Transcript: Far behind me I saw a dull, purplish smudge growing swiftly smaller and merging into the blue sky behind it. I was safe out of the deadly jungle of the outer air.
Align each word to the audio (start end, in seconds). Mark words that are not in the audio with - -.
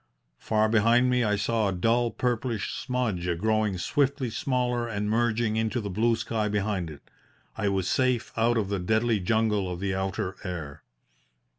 Far 0.39 0.67
behind 0.67 1.11
me 1.11 1.23
I 1.23 1.35
saw 1.35 1.67
a 1.67 1.71
dull, 1.71 2.09
purplish 2.09 2.73
smudge 2.73 3.29
growing 3.37 3.77
swiftly 3.77 4.31
smaller 4.31 4.87
and 4.87 5.07
merging 5.07 5.57
into 5.57 5.79
the 5.79 5.91
blue 5.91 6.15
sky 6.15 6.47
behind 6.49 6.89
it. 6.89 7.03
I 7.55 7.69
was 7.69 7.87
safe 7.87 8.33
out 8.35 8.57
of 8.57 8.69
the 8.69 8.79
deadly 8.79 9.19
jungle 9.19 9.71
of 9.71 9.79
the 9.79 9.93
outer 9.93 10.37
air. 10.43 10.81